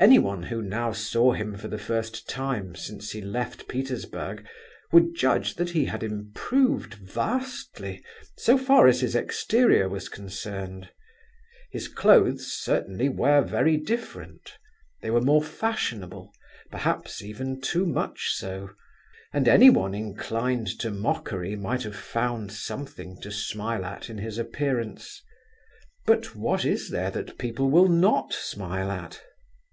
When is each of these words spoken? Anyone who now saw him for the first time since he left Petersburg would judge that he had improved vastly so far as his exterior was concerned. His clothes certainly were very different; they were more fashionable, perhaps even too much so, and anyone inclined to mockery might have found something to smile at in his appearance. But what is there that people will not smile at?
Anyone 0.00 0.44
who 0.44 0.62
now 0.62 0.92
saw 0.92 1.34
him 1.34 1.58
for 1.58 1.68
the 1.68 1.76
first 1.76 2.26
time 2.26 2.74
since 2.74 3.10
he 3.10 3.20
left 3.20 3.68
Petersburg 3.68 4.46
would 4.92 5.14
judge 5.14 5.56
that 5.56 5.68
he 5.72 5.84
had 5.84 6.02
improved 6.02 6.94
vastly 6.94 8.02
so 8.38 8.56
far 8.56 8.86
as 8.88 9.02
his 9.02 9.14
exterior 9.14 9.90
was 9.90 10.08
concerned. 10.08 10.88
His 11.70 11.86
clothes 11.86 12.50
certainly 12.50 13.10
were 13.10 13.42
very 13.42 13.76
different; 13.76 14.56
they 15.02 15.10
were 15.10 15.20
more 15.20 15.42
fashionable, 15.42 16.32
perhaps 16.70 17.20
even 17.20 17.60
too 17.60 17.84
much 17.84 18.30
so, 18.32 18.70
and 19.34 19.46
anyone 19.46 19.94
inclined 19.94 20.68
to 20.78 20.90
mockery 20.90 21.56
might 21.56 21.82
have 21.82 21.94
found 21.94 22.52
something 22.52 23.20
to 23.20 23.30
smile 23.30 23.84
at 23.84 24.08
in 24.08 24.16
his 24.16 24.38
appearance. 24.38 25.20
But 26.06 26.34
what 26.34 26.64
is 26.64 26.88
there 26.88 27.10
that 27.10 27.36
people 27.36 27.68
will 27.68 27.88
not 27.88 28.32
smile 28.32 28.90
at? 28.90 29.22